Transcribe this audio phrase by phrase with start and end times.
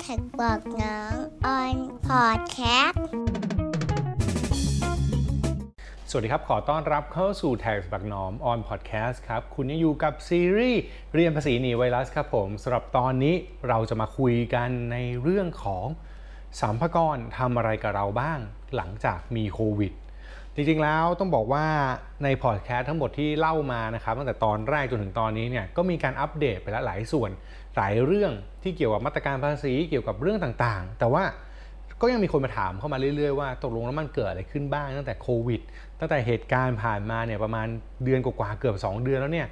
[0.00, 1.14] แท็กบอกน้อง
[1.46, 1.76] ออน
[2.06, 3.04] พอดแคสต์
[6.10, 10.80] สวัสดีครับ ขอต้อนรับเข้าสู่ Tax บักหนอม on podcast ครับ คุณยังอยู่กับซีรีส์
[11.14, 13.34] เรียนภาษีหนีไวรัสครับผมสำหรับตอนนี้
[13.68, 15.86] เราจะมาคุยกันในเรื่องของ
[16.60, 18.38] สัมภากรทำอะไรกับเราบ้าง
[18.76, 19.92] หลังจากมีโควิด
[20.60, 21.66] จริงๆแล้วต้องบอกว่า
[22.24, 27.30] ในพอดแคสต์ทั้งหมดที่เล่ามานะครับตั้งแต่ตอนแรกจนถึงตอนนี้เนี่ยก็มีการอัปเดตไปแล้วหลายส่วน
[27.76, 28.32] หลายเรื่อง
[28.62, 31.22] ที่เกี่ยวกับมาตรการภาษีเกี่ยวกับเรื่องต่างๆ แต่ว่า
[32.00, 35.60] ก็ยังมีคนมาถามเข้ามาเรื่อยๆว่าตกลงแล้วมันเกิดอะไรขึ้นบ้างตั้งแต่โควิด
[36.00, 37.66] ตั้งแต่เหตุการณ์ผ่านมาเนี่ยประมาณ
[38.04, 39.48] เดือนกว่าๆเกือบ 2 เดือนแล้วเนี่ย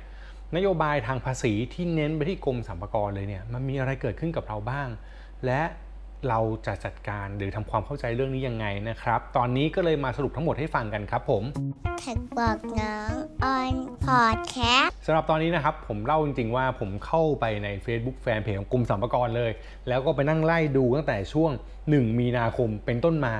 [0.57, 4.88] นโยบายทางภาษีที่เน้นไปที่กรมสรรพากรเลยเนี่ยมันมีอะไรเกิดขึ้นกับเราบ้าง
[5.47, 5.63] และ
[6.29, 11.43] เราจะจัดการหรือทำความเข้าใจเรื่องนี้ยังไงนะครับ ตอนนี้ก็เลยมาสรุปทั้งหมดให้ฟังกันครับผม
[12.01, 19.53] แท็กบอกน้องออนพอดแคสต์สำหรับตอนนี้นะครับ ผมเล่าจริงๆว่าผมเข้าไปใน Facebook แฟนเพจของกรมสรรพากรเลย
[19.89, 21.51] แล้วก็ไปนั่งไล่ดูตั้งแต่ช่วง
[21.85, 23.35] 1 มีนาคมเป็นต้นมา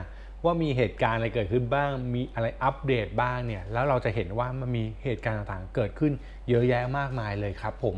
[0.45, 6.13] ว่ามีเหตุการณ์อะไรเกิดขึ้นบ้าง มีอะไรอัปเดตบ้างเนี่ย แล้วเราจะเห็นว่ามันมีเหตุการณ์ต่างๆ เกิดขึ้น
[6.49, 7.97] เยอะแยะมากมายเลยครับผม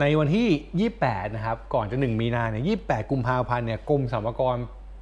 [0.00, 4.56] ในวันที่ 28 นะครับ ก่อนจะ 1 มีนาเนี่ย 28 กุมภาพันธ์เนี่ย กรมสรรพากร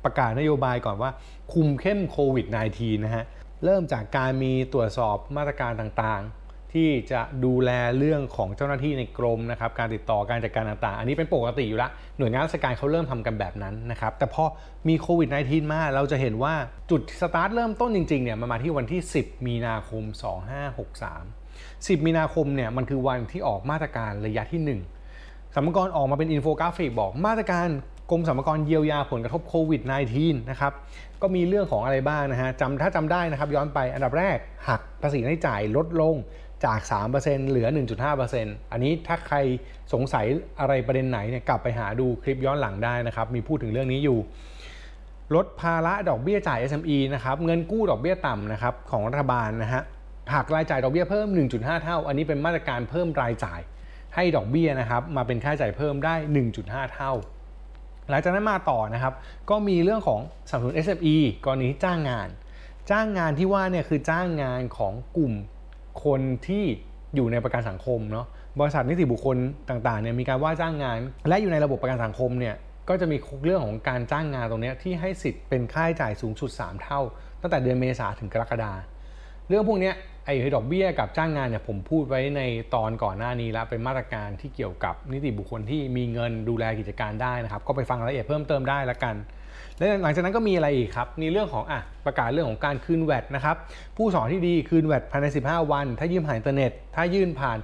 [0.05, 1.11] ประกาศนโยบายก่อนว่า
[1.53, 2.47] คุมเข้มโควิด
[2.77, 3.25] -19 นะฮะ
[3.65, 14.45] เริ่มจากการมีตรวจสอบมาตรการต่างๆ ที่จะดูแลเรื่องของเจ้าหน้าที่ในกรมนะครับ การติดต่อการจัดการต่างๆ อันนี้เป็นปกติอยู่แล้วหน่วยงานราชการเขาเริ่มทำกันแบบนั้นนะครับ แต่พอ
[14.89, 16.55] มีโควิด -19 มา เราจะเห็นว่า
[16.91, 21.40] จุดสตาร์ทเริ่มต้นจริงๆ เนี่ย มันมาที่วันที่ 10 มีนาคม 2563
[21.85, 27.69] 10 มีนาคมเนี่ยมันคือวันที่ออกมาตรการระยะที่ 1สรรพากรออกมาเป็นอินโฟกราฟิกบอกมาตรการ
[28.11, 29.83] กรมสรรพากรเยียวยาผลกระทบโควิด
[30.17, 30.73] -19 นะครับ
[31.23, 34.37] ก็มีเรื่องของอะไรบ้างนะฮะจำถ้าจำได้นะครับ ย้อนไปอันดับแรก
[34.69, 36.15] หักภาษีรายจ่ายลดลง
[36.65, 36.81] จาก
[37.15, 37.69] 3%เหลือ
[38.21, 39.37] 1.5%อันนี้ถ้าใคร
[39.93, 40.27] สงสัย
[40.61, 44.19] อะไรประเด็นไหนเนี่ยกลับไปหาดูคลิปย้อนหลังได้นะครับ มีพูดถึงเรื่องนี้อยู่
[45.35, 49.83] ลดภาระดอกเบี้ยจ่าย SME นะครับ เงินกู้ดอกเบี้ยต่ำนะครับของรัฐบาลนะฮะ
[50.35, 53.61] หักรายจ่ายดอกเบี้ยเพิ่ม 1.5 เท่า อันนี้เป็นมาตรการเพิ่มรายจ่าย
[54.15, 56.15] ให้ดอกเบี้ยนะครับมาเป็นค่าใช้จ่ายเพิ่มได้
[56.55, 57.13] 1.5 เท่า
[58.11, 59.15] หลังจากนั้นมาต่อนะครับ
[59.51, 62.29] ก็มีเรื่องของสนับสนุน SME กรณีจ้างงาน
[62.91, 65.33] จ้างงานที่ว่าเนี่ยคือจ้างงานของกลุ่ม
[66.05, 66.65] คนที่
[67.15, 68.27] อยู่ในประกันสังคมเนาะ
[68.61, 69.37] บริษัทนิติบุคคล
[69.69, 70.97] ต่างๆเนี่ยมีการว่าจ้างงาน
[71.29, 72.55] และอยู่ในระบบประกันสังคมเนี่ย
[72.89, 77.01] ก็จะมีเรื่องของการจ้างงานตรงนี้ที่ให้สิทธิ์เป็นค่าใช้จ่ายสูงสุด 3 เท่า
[77.41, 78.73] ตั้งแต่เดือนเมษาถึงกรกฎา
[79.51, 79.93] เรื่องพวกนี้
[80.25, 82.43] ไอ้ดอกเบี้ยกับจ้างงานเนี่ยผมพูดไว้ใน
[82.75, 89.15] ตอนก่อนหน้านี้แล้วเป็นมาตรการที่เกี่ยวกับนิติบุคคลที่มีเงินดูแลกิจการได้นะครับก็ไปฟังรายละเอียดเพิ่มเติมได้ละกัน
[89.79, 93.57] และหลังจากนั้นก็มีอะไรอีกครับมีเรื่องของอะประกาศเรื่องของการคืนแวดนะครับ
[93.97, 97.59] ผู้สอนที่ดีคืนแวดภายใน 15 วัน ถ้ายื่นผ่านอินเทอร์เน็ต ถ้ายื่นผ่าน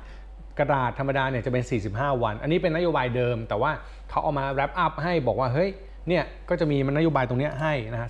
[0.58, 3.70] กระดาษธรรมดาเนี่ยจะเป็น 45 วัน อันนี้เป็นนโยบายเดิม แต่ว่า
[4.10, 5.70] เขาเอามาแรปอัพให้บอกว่าเฮ้ย
[6.08, 8.08] เนี่ยก็จะมีมันนโยบายตรงเนี้ยให้นะฮะ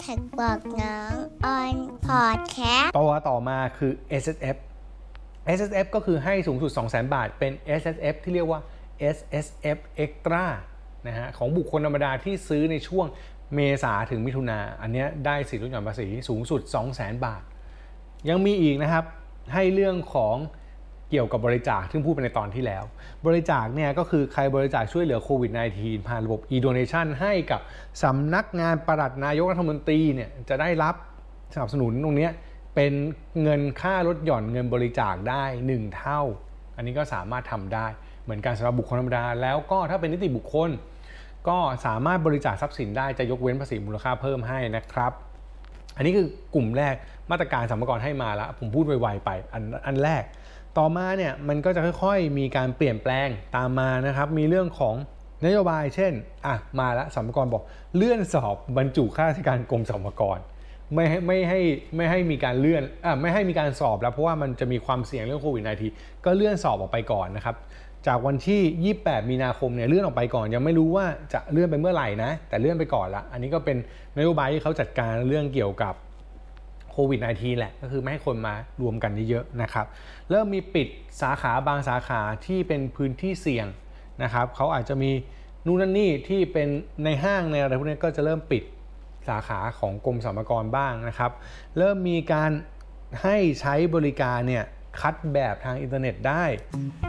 [0.00, 1.14] แท็กบอกน้อง
[1.44, 1.76] ออน
[2.06, 3.92] พอดแคสต์ตัวต่อมาคือ
[4.22, 4.56] S S F
[5.56, 8.60] S S F ก็คือให้สูงสุด 200,000 บาท เป็น S S F ที่เรียกว่า
[9.16, 9.46] S S
[9.76, 10.44] F Extra
[11.06, 13.06] นะฮะของบุคคลธรรมดาที่ซื้อในช่วง
[13.54, 16.60] เมษาถึงมิถุนาอันเนี้ยได้สิทธิลดหย่อนภาษีสูงสุด
[16.92, 17.42] 200,000 บาท
[18.28, 19.04] ยังมีอีกนะครับ
[19.54, 20.36] ให้เรื่องของ
[21.10, 22.84] เกี่ยวกับบริจาคซึ่งพูดไปในตอนที่แล้ว
[23.26, 27.60] บริจาคเนี่ยก็คือใครบริจาคช่วยเหลือโควิด -19 ผ่านระบบ e-donation ให้กับ
[28.02, 30.94] สำนักงานประหลัดนายกรัฐมนตรีเนี่ยจะได้รับ
[31.54, 32.28] สนับสนุนตรงนี้
[32.74, 32.92] เป็น
[33.42, 36.20] เงินค่าลดหย่อนเงินบริจาคได้ 1 เท่า
[36.76, 37.86] อันนี้ก็สามารถทำได้
[38.24, 40.70] เหมือนกันสำหรับบุคคลธรรมดา แล้วก็ถ้าเป็นนิติบุคคล
[41.48, 45.12] ก็สามารถบริจาคทรัพย์สินได้จะยกเว้นภาษีมูลค่าเพิ่มให้นะครับ
[45.96, 46.94] อันนี้คือกลุ่มแรก
[47.30, 50.22] มาตรการสรรพากรให้มาแล้วผมพูดไวๆไปอันอันแรก
[50.78, 54.94] ต่อมาเนี่ยมันก็จะค่อยๆ มีการเปลี่ยนแปลงตามมานะครับมีเรื่องของ
[55.46, 56.12] นโยบายเช่น
[56.46, 57.62] อะมาล้วสรรพากรบอก
[57.96, 60.38] เลื่อนสอบบรรจุข้าราชการกรมสรรพากร
[60.94, 61.60] ไม่ให้ไม่ให้
[61.96, 65.62] ไม่ให้มีการเลื่อนอะไม่ให้มีการสอบแล้วเพราะว่ามันจะมีความเสี่ยงเรื่องโควิด
[65.94, 67.56] -19 ก็เลื่อนสอบออกไปก่อนนะครับ
[68.06, 73.76] จากวันที่ 28 มีนาคมเนี่ยเลื่อนออกไปก่อน ยังไม่รู้ว่าจะเลื่อนไปเมื่อไหร่นะ แต่เลื่อนไปก่อนละอันนี้ก็เป็น
[74.18, 75.94] นโยบายที่เขาจัดการเรื่องเกี่ยวกับ
[76.98, 79.86] โควิด -19 แหละ ก็คือไม่ให้คนมารวมกันเยอะๆนะครับ
[80.30, 80.88] เริ่มมีปิด
[81.22, 83.66] สาขาบางสาขาที่เป็นพื้นที่เสี่ยง
[84.22, 85.10] นะครับเขาอาจจะมี
[85.66, 86.68] นู่นนั่นนี่ที่เป็น
[87.04, 88.62] ในห้างในอะไรพวกนี้ก็จะเริ่มปิด
[89.28, 91.32] สาขาของกรมสรรพากรบ้างนะครับ
[91.78, 92.50] เริ่มมีการ
[93.22, 94.64] ให้ใช้บริการเนี่ย
[95.00, 96.44] คัดแบบทางอินเทอร์เน็ตได้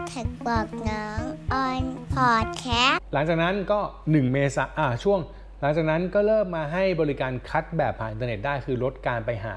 [0.10, 1.22] TaxBugnoms
[1.54, 1.84] on
[2.14, 5.19] podcastหลังจากนั้นก็ 1 เมษาอ่าช่วง
[5.62, 9.56] หลังจากนั้นก็เริ่มมาให้บริการคัดแบบผ่านอินเทอร์เน็ตได้คือลดการไปหา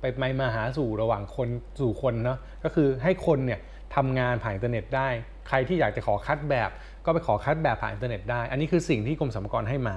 [0.00, 1.48] ไปไปมาหาสู่ระหว่างคน
[1.80, 3.60] สู่คนเนาะก็คือให้คนเนี่ย
[3.94, 5.08] ทำงานผ่านอินเทอร์เน็ตได้
[5.48, 6.70] ใครที่อยากจะขอคัดแบบ
[7.04, 9.96] ก็ไปขอคัดแบบผ่านอินเทอร์เน็ตได้ อันนี้คือสิ่งที่กรมสรรพากรให้มา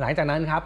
[0.00, 0.62] หลังจากนั้นครับ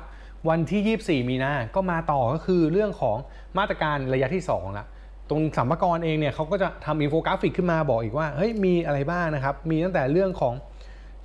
[0.48, 3.16] วันที่ 24 มีนา ก็มาต่อก็คือเรื่องของ
[3.58, 4.86] มาตรการระยะที่2ละ
[5.30, 10.54] กรมสรรพากรเองเนี่ยเขาก็จะทำอินโฟกราฟิกขึ้นมาบอกอีกว่าเฮ้ยมีอะไรบ้างนะครับ มีตั้งแต่เรื่องของ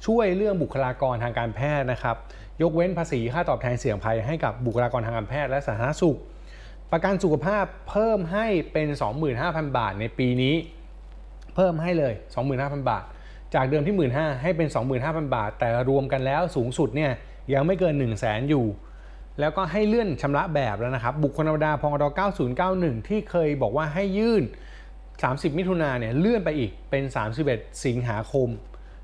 [0.05, 2.15] ช่วยเรื่องบุคลากรทางการแพทย์นะครับ
[2.61, 6.17] ยกเว้นภาษีค่าตอบแทนเสี่ยงภัยให้กับบุคลากรทางการแพทย์และสาธารณสุข
[6.91, 8.87] ประกันสุขภาพเพิ่มให้เป็น
[9.31, 10.55] 25,000 บาทในปีนี้
[11.55, 12.13] เพิ่มให้เลย
[12.51, 13.03] 25,000 บาท
[13.55, 14.67] จากเดิมที่ 15,000ให้เป็น
[15.01, 17.11] 25,000 บาท แต่รวมกันแล้วสูงสุดเนี่ย
[17.53, 18.65] ยังไม่เกิน 1 0 0 0 0แสนอยู่
[19.39, 22.03] แล้วก็ให้เลื่อนชำระแบบแล้วนะครับ บุคคลธรรมดาพงด
[22.57, 24.43] 9091 ที่เคยบอกว่าให้ยื่น
[24.99, 27.03] 30 มิถุนาเนี่ยเลื่อนไปอีกเป็น
[27.43, 28.47] 31 สิงหาคม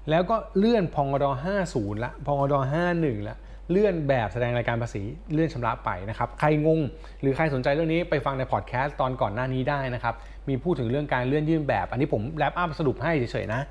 [0.10, 1.26] แล้วก็เลื่อนพงด
[1.64, 2.54] 50ละพงด
[2.92, 3.38] 51ละ
[3.72, 5.04] เลื่อนแบบแสดงรายการภาษี
[5.34, 6.80] เลื่อนชำระไปนะครับ ใครงง
[7.22, 10.16] หรือใครสนใจเรื่องนี้ไปฟังในพอดแคสต์ตอนก่อนหน้านี้ได้นะครับ
[10.48, 13.62] มีพูดถึงเรื่องการเลื่อนยื่นแบบ อันนี้ผมแรปอัพสรุปให้เฉยๆนะ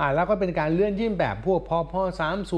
[0.00, 2.02] อ่าแล้วก็เป็นการเลื่อนยื่นแบบพวกพอพอ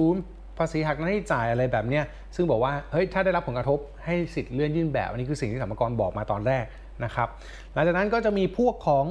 [0.02, 2.04] 30ภาษีหักหน้าที่จ่ายอะไรแบบเนี้ย
[2.36, 6.64] ซึ่งบอกว่าเฮ้ยถ้าได้รับผลกระทบให้สิทธิ์เลื่อนยื่นแบบ อันนี้คือสิ่งที่สัมภากรบอกมาตอนแรก
[7.04, 7.28] นะครับ
[7.72, 9.04] หลังจากนั้นก็จะมีพวกของ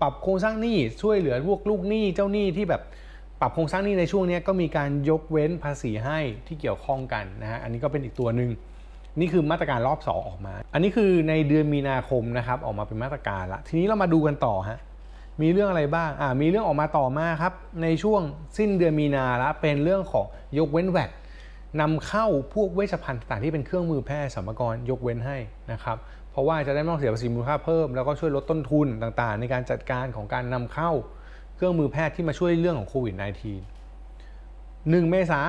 [0.00, 2.82] ปรับโครงสร้างหนี้ช่วยเหลือพวกลูกหนี้เจ้าหนี้ที่แบบ
[3.40, 8.50] ปรับโครงสร้างนี้ในช่วงนี้ก็มีการยกเว้นภาษีให้ที่เกี่ยวข้องกันนะฮะอันนี้ก็เป็นอีกตัวหนึ่ง
[9.20, 14.78] นี่คือมาตรการรอบ 2 ออกมา อันนี้คือในเดือนมีนาคมนะครับออกมาเป็นมาตรการละทีนี้เรามาดูกันต่อฮะ
[15.42, 17.52] มีเรื่องอะไรบ้างอ่ามีเรื่องออกมาต่อมาครับ
[17.82, 18.20] ในช่วง
[18.58, 20.26] สิ้นเดือนมีนาละเป็นเรื่องของ
[20.58, 21.10] ยกเว้นแวด
[21.80, 25.36] นำเข้าพวกเวชภัณฑ์ต่างที่เป็นเครื่องมือแพทย์สัมภากรยกเว้นให้
[25.72, 25.96] นะครับ
[26.30, 30.90] เพราะว่าจะได้ไม่ต้องเสียภาษีมูลค่าเพิ่ม แล้วก็ช่วยลดต้นทุนต่างๆ ในการจัดการของการนำเข้า
[31.60, 33.14] เครื่องมือแพทย์ที่มาช่วยเรื่องของโควิด
[33.98, 35.40] -19 1 เมษา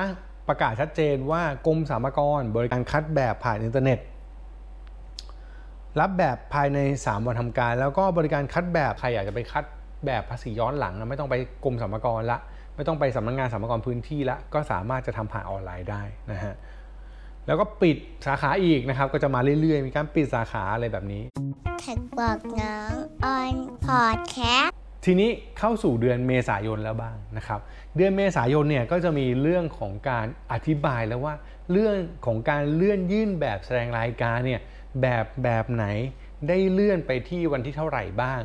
[0.48, 3.98] ประกาศชัดเจนว่ากรมสรรพากรบริการคัดแบบผ่านอินเทอร์เน็ต
[6.00, 9.64] รับแบบภายใน 3 วันทำการ แล้วก็บริการคัดแบบใครอยากจะไปคัด
[10.06, 12.38] แบบภาษีย้อนหลังนะไม่ต้องไปกรมสรรพากรละ
[12.76, 16.54] ไม่ต้องไปสำนักงงานสรรพากรพื้นที่ละก็สามารถจะทำผ่านออนไลน์ได้นะฮะ
[17.46, 21.22] แล้วก็ปิดสาขาอีกนะครับ ก็จะมาเรื่อยๆ มีการปิดสาขาอะไรแบบนี้
[21.80, 22.94] แท็กบอกน้อง
[23.24, 24.38] ออนพอดแค
[24.68, 24.71] ส
[25.04, 27.60] ทีนี้เข้าสู่เดือนเมษายนแล้วบ้างนะครับ
[27.96, 31.34] เดือนเมษายนเนี่ยก็จะมีเรื่องของการอธิบายแล้วว่า
[31.72, 31.94] เรื่อง
[32.26, 34.60] ของการเลื่อนยื่นแบบแสดงรายการเนี่ย
[35.02, 35.86] แบบแบบไหน
[36.48, 38.40] ได้เลื่อนไปที่วันที่เท่าไหร่บ้าง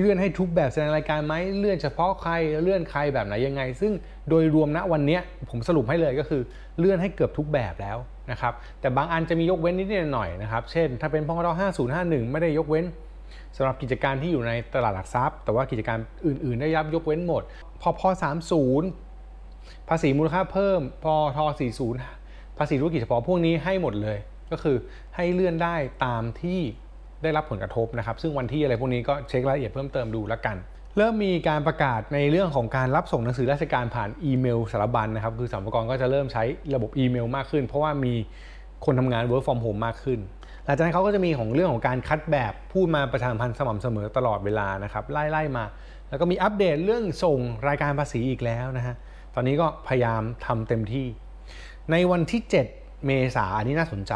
[0.00, 3.92] เลื่อนให้ทุกแบบแสดงรายการไหมเลื่อนเฉพาะใครเลื่อนใครแบบไหนยังไง ซึ่ง
[4.28, 5.18] โดยรวมณวันนี้
[5.50, 6.42] ผมสรุปให้เลยก็คือ
[6.78, 7.98] เลื่อนให้เกือบทุกแบบแล้ว
[8.30, 11.48] นะครับแต่บางอันจะมียกเว้นนิดหน่อยนะครับเช่น ถ้าเป็นพงร
[11.90, 12.86] 5051 ไม่ได้ยกเว้น
[13.56, 17.42] สำหรับกิจการที่อยู่ในตลาดหลักทรัพย์ แต่ว่ากิจการอื่น ๆ ได้รับยกเว้นหมด
[17.80, 18.02] พอพ
[18.74, 21.38] 30 ภาษีมูลค่าเพิ่ม พอท
[21.98, 24.18] 40 ภาษีธุรกิจเฉพาะพวกนี้ให้หมดเลย
[24.52, 24.76] ก็คือ
[25.16, 25.74] ให้เลื่อนได้
[26.04, 26.60] ตามที่
[27.22, 30.56] ได้รับผลกระทบนะครับ ซึ่งวันที่อะไรพวกนี้ก็เช็ครายละเอียดเพิ่มเติมดูแล้วกัน
[30.96, 36.42] เริ่มมีการประกาศในเรื่องของการรับส่งหนังสือราชการผ่านอีเมลสารบัญนะครับ คือสรรพากรก็จะเริ่มใช้
[36.74, 38.14] ระบบอีเมลมากขึ้น เพราะว่ามี
[38.84, 40.18] คนทำงาน work from home มากขึ้น
[40.70, 45.64] ลังจากนั้นเขาก็จะมีของเรื่องของการคัดแบบพูดมาประชาสัมพันธ์สม่ำเสมอตลอดเวลานะครับไล่ๆมา
[46.08, 47.38] แล้วก็มีอัปเดตเรื่องส่ง
[47.68, 48.94] รายการภาษีอีกแล้วนะฮะ
[49.34, 51.06] ตอนนี้ก็พยายามทำเต็มที่
[51.90, 52.40] ในวันที่
[52.74, 54.14] 7 เมษายนนี้น่าสนใจ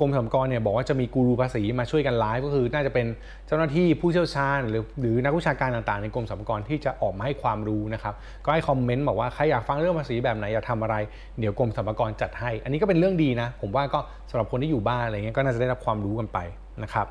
[0.00, 3.06] กรมสรรพากรเนี่ยบอกว่าจะมีกูรูภาษีมาช่วยกันไลฟ์ก็คือน่าจะเป็น
[3.46, 8.14] เจ้าหน้าที่ผู้เชี่ยวชาญ หรือหรือนักวิชาการต่างๆ ในกรมสรรพากรที่จะออกมาให้ความรู้นะครับ
[8.44, 10.96] ก็ให้คอมเมนต์บอกว่าใครอยากฟังเรื่องภาษีแบบไหนอยากทำอะไร
[11.40, 16.38] เดี๋ยวกรมสรรพากรจัดให้ อันนี้ก็เป็นเรื่องดีนะ ผมว่าก็สำหรับคนที่อยู่บ้านอะไรเงี้ยก็น่าจะได้รับความรู้กันไป
[16.82, 17.08] นะครับ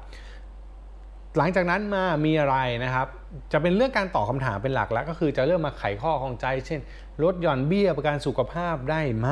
[1.37, 3.07] หลังจากนั้นมามีอะไรนะครับ
[3.51, 6.79] จะเป็นเรื่องการตอบคำถามเป็นหลักแล้วก็คือจะเริ่มมาไขข้อของใจ เช่น
[7.23, 9.29] ลดหย่อนเบี้ยประกันสุขภาพได้ไหม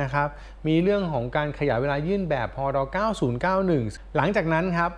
[0.00, 0.28] นะครับ
[0.66, 2.78] มีเรื่องของการขยายเวลายื่นแบบพร
[3.46, 4.90] 9091 หลังจากนั้นครับ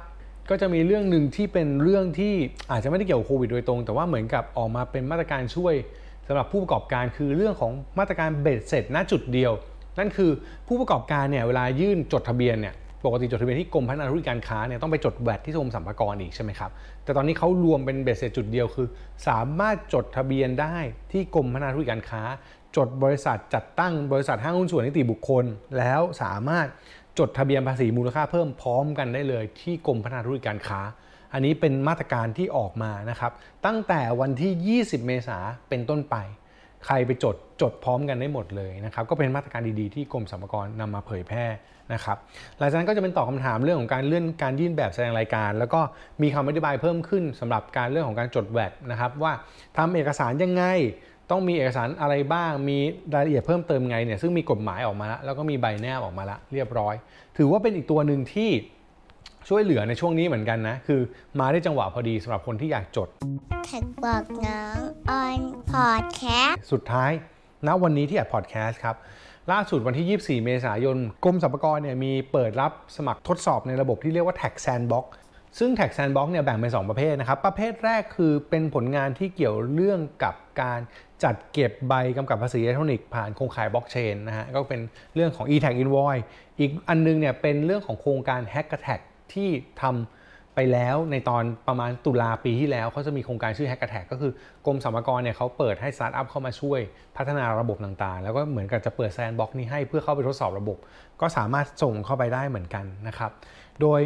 [0.50, 2.34] ก็จะมีเรื่องหนึ่งที่เป็นเรื่องที่
[2.70, 5.74] อาจจะไม่ได้เกี่ยวโควิดโดยตรง แต่ว่าเหมือนกับออกมาเป็นมาตรการช่วย
[6.26, 9.52] สำหรับผู้ประกอบการคือเรื่องของมาตรการเบ็ดเสร็จณจุดเดียว
[9.98, 10.30] นั่นคือ
[10.66, 12.74] ผู้ประกอบการเนี่ยเวลายื่นจดทะเบียนเนี่ย
[13.04, 16.70] ปกติจดทะเบียนที่กรมพัฒนาธุรกิจการค้าเนี่ยต้องไปจดแวดที่กรมสรรพากรอีกใช่ไหมครับ
[17.04, 18.86] แต่ตอนนี้เขารวมเป็นเบ็ดเสร็จจุดเดียวคือ
[19.28, 20.76] สามารถจดทะเบียนได้
[21.12, 22.22] ที่กรมพัฒนาธุรกิจการค้า
[22.76, 25.44] จดบริษัทจัดตั้งบริษัทห้างหุ้นส่วนนิติบุคคล
[25.78, 26.66] แล้วสามารถ
[27.18, 30.80] จดทะเบียนภาษีมูลค่าเพิ่มพร้อมกันได้เลยที่กรมพัฒนาธุรกิจการค้า
[31.32, 33.32] อันนี้เป็นมาตรการที่ออกมานะครับ
[33.66, 36.16] ตั้งแต่วันที่ 20 เมษาเป็นต้นไป
[36.86, 41.46] ใครไปจดจดพร้อมกันได้หมดเลยนะครับก็เป็นมาตรการดีๆที่กรมสรรพากรนำมาเผยแพร่
[41.92, 42.16] นะครับ
[42.58, 45.80] หลังจากนั้นก็จะเป็นตอบคำถามเรื่องของการเลื่อนการยื่นแบบแสดงรายการ แล้วก็
[46.22, 49.32] มีคำอธิบายเพิ่มขึ้นสำหรับการเรื่องของการจดแวดนะครับว่า
[49.76, 50.64] ทำเอกสารยังไง
[51.30, 52.78] ต้องมีเอกสารอะไรบ้าง มี
[53.14, 56.94] รายละเอียดเพิ่มเติมไงเนี่ยซึ่งมีกฎหมายออกมาแล้วแล้วก็มีใบแนบออกมาแล้วเรียบร้อย
[57.36, 58.50] ถือว่าเป็นอีกตัวหนึ่งที่
[59.48, 61.00] ช่วยเหลือในช่วงนี้เหมือนกันนะ คือ
[61.40, 63.08] มาได้จังหวะพอดีสำหรับคนที่อยากจด
[63.66, 64.78] แท็กบอกน้อง
[65.10, 65.40] ออน
[65.72, 67.10] พอดแคสต์สุดท้าย
[67.66, 68.96] ณวันนี้ที่อัดพอดแคสต์ครับ
[69.52, 75.06] ล่าสุดวันที่ 24 เมษายนกรมสรรพากรเนี่ยมีเปิดรับสมัครทดสอบในระบบที่เรียกว่า Tax Sandbox
[75.58, 80.80] ซึ่ง Tax Sandbox เนี่ยแบ่งเป็น 2 ประเภทนะครับ ประเภทแรกคือเป็นผลงานที่เกี่ยวเรื่องกับการ
[81.24, 84.80] จัดเก็บใบกำกับภาษีอิเล็กทรอนิกส์ผ่านโครงข่ายบล็อกเชนนะฮะก็เป็น
[85.14, 86.24] เรื่องของ e-tax invoice
[86.58, 89.48] อีกอันนึงเนี่ยเป็นเรื่องของโครงการ Hackatax ที่
[89.82, 94.32] ทำไปแล้วในตอนประมาณตุลาปีที่แล้วเขาจะมีโครงการชื่อ Hackatax ก็คือ
[94.66, 96.80] กรมสรรพากรเนี่ยเขาเปิดให้สตาร์ทอัพเข้ามาช่วย
[97.16, 100.78] พัฒนาระบบต่างๆ แล้วก็เหมือนกับจะเปิด sandbox นี้ให้เพื่อเข้าไปทดสอบระบบ
[101.20, 103.30] ก็สามารถส่งเข้าไปได้เหมือนกันนะครับ
[103.80, 104.00] โดย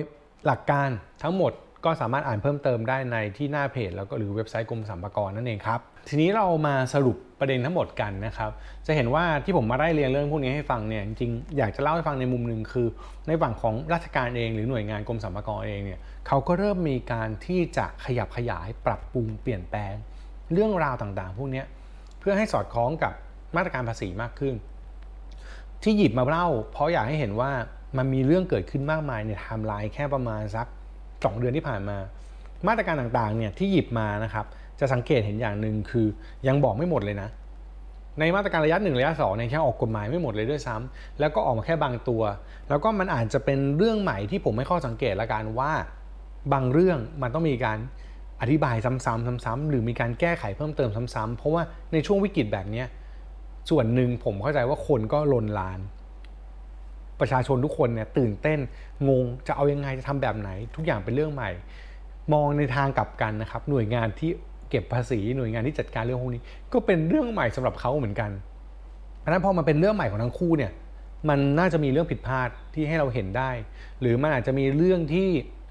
[0.46, 0.88] หลักการ
[1.22, 1.52] ทั้งหมด
[1.84, 8.50] ก็สามารถอ่านเพิ่มเติมได้ในที่หน้าเพจ แล้วก็หรือเว็บไซต์กรมสรรพากรนั่นเองครับ ทีนี้เรามาสรุปประเด็นทั้งหมดกันนะครับ
[8.87, 12.87] จะเห็นว่าที่ผมมาได้เรียนเรื่องพวกนี้ให้ฟังเนี่ยจริงๆอยากจะเล่าให้ฟังในมุมหนึ่งคือ
[13.27, 19.95] ในฝั่งของราชการเองหรือหน่วยงานกรมสรรพากรเองเนี่ยเขาก็เริ่มมีการที่จะขยับขยายปรับปรุงเปลี่ยนแปลง
[20.53, 21.62] เรื่องราวต่างๆ พวกนี้
[22.21, 23.12] เพื่อให้สอดคล้องกับ
[23.57, 24.55] มาตรการภาษีมากขึ้น
[25.83, 27.50] ที่หยิบมาเล่า เพราะอยากให้เห็นว่า
[27.97, 30.67] มันมีเรื่องเกิดขึ้นมากมายในไทม์ไลน์แค่ประมาณสัก
[31.03, 31.99] 2 เดือนที่ผ่านมา
[32.69, 34.47] มาตรการต่างๆเนี่ยที่หยิบมานะครับ
[34.80, 36.06] จะสังเกตเห็นอย่างหนึ่งคือ
[36.49, 37.28] ยังบอกไม่หมดเลยนะ
[38.18, 42.23] ในมาตรการระยะหนึ่งระยะสองเนี่ยแค่ออกกฎหมายไม่หมดเลยด้วยซ้ำแล้วก็ออกมาแค่บางตัว
[42.68, 45.73] แล้วก็มันอาจจะเป็นเรื่องใหม่ที่ผมมีข้อสังเกตละกันว่า
[46.52, 47.78] บางเรื่องมันต้องมีการ
[48.40, 52.85] อธิบายซ้ำๆซ้ำๆหรือมีการแก้ไขเพิ่มเติมซ้ำๆเพราะว่าในช่วงวิกฤตแบบนี้
[53.70, 55.80] ส่วนหนึ่งผมเข้าใจว่าคนก็ลนลาน
[57.20, 58.58] ประชาชนทุกคนเนี่ยตื่นเต้น
[59.08, 61.50] งงจะเอายังไงจะทำแบบไหน ทุกอย่างเป็นเรื่องใหม่
[62.32, 64.30] มองในทางกลับกันนะครับ หน่วยงานที่
[64.70, 68.30] เก็บภาษีหน่วยงานที่จัดการเรื่องพวกนี้ ก็เป็นเรื่องใหม่สำหรับเขาเหมือนกัน
[69.20, 70.72] เพราะฉะนั้นพอมันเป็นเรื่องใหม่ของทั้งคู่เนี่ย
[71.28, 73.50] มันน่าจะมีเรื่องผิดพลาดที่ให้เราเห็นได้
[74.00, 75.28] หรือมันอาจจะมีเรื่องที่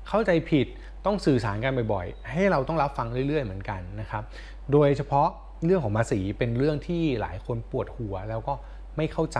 [0.08, 0.68] เข้าใจผิด
[1.06, 4.24] ต้องสื่อสารกันบ่อยๆ ให้เราต้องรับฟังเรื่อยๆ เหมือนกันนะครับ
[4.72, 5.28] โดยเฉพาะ
[5.66, 8.54] เรื่องของภาษีเป็นเรื่องที่หลายคนปวดหัวแล้วก็
[8.98, 9.40] ไม่เข้าใจ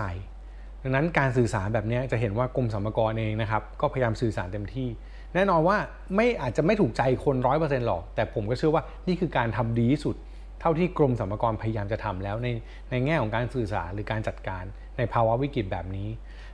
[0.82, 4.88] ดังนั้นการสื่อสารแบบนี้จะเห็นว่ากรมสรรพากรเองนะครับก็พยายามสื่อสารเต็มที่
[5.34, 5.76] แน่นอนว่า
[6.16, 10.16] ไม่อาจจะไม่ถูกใจคนร้อยเปอร์เซ็นต์หรอก แต่ผมก็เชื่อว่านี่คือการทำดีที่สุด
[10.60, 12.48] เท่าที่กรมสรรพากรพยายามจะทำแล้วใน
[12.90, 14.64] ในแง่ของการสื่อสารหรือการจัดการ
[14.98, 16.08] ในภาวะวิกฤตแบบนี้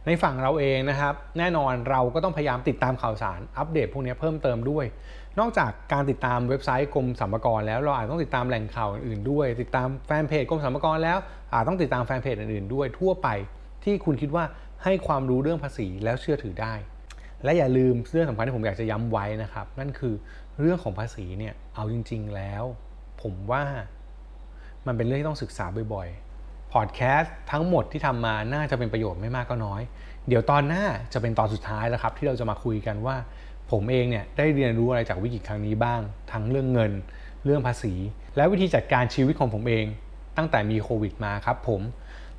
[0.07, 4.85] ในฝั่งเราเองนะครับแน่นอนเราก็ต้องพยายามติดตามข่าวสารอัปเดตพวกนี้เพิ่มเติมด้วย
[5.39, 11.19] นอกจากการติดตามเว็บไซต์กรมสรรพากรแล้วเราอาจต้องติดตามแหล่งข่าวอื่นๆด้วย ติดตามแฟนเพจกรมสรรพากรแล้ว
[11.53, 13.29] อาจต้องติดตามแฟนเพจอื่นๆด้วยทั่วไป
[13.85, 14.45] ที่คุณคิดว่า
[14.85, 16.75] ให้ความรู้เรื่องภาษีแล้วเชื่อถือได้
[17.45, 20.15] และอย่าลืมเรื่องสำคัญที่ผมอยากจะย้ำไว้นะครับ นั่นคือ
[20.61, 22.65] เรื่องของภาษีเนี่ยเอาจริง ๆ แล้ว
[23.23, 23.65] ผมว่า
[24.87, 29.83] มันเป็นเรื่องที่ต้องศึกษาบ่อยๆพอดแคสต์ทั้งหมดที่ทำมาน่าจะเป็นประโยชน์ไม่มากก็น้อย
[30.29, 33.17] เดี๋ยวตอนหน้าจะเป็นตอนสุดท้ายแล้วครับ ที่เราจะมาคุยกันว่า
[33.71, 36.01] ผมเองเนี่ยได้เรียนรู้อะไรจากวิกฤตครั้งนี้บ้าง
[36.33, 36.93] ทั้งเรื่องเงิน
[37.45, 37.95] เรื่องภาษี
[38.37, 39.87] และวิธีจัดการชีวิตของผมเอง
[40.37, 41.81] ตั้งแต่มีโควิดมาครับผม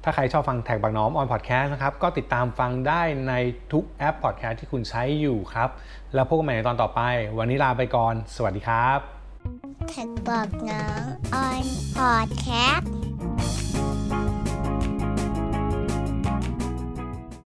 [0.07, 3.33] ถ้าใครชอบฟัง TAXBugnoms on podcast นะครับ ก็ติดตามฟังได้ใน
[3.71, 5.69] ทุกแอปพอดแคสต์ที่คุณใช้อยู่ครับ
[6.13, 7.01] แล้วพบกันใหม่ในตอนต่อไป
[7.37, 8.99] วันนี้ลาไปก่อน สวัสดีครับ
[9.89, 11.03] TAXBugnoms
[11.35, 11.65] on
[11.97, 13.04] podcast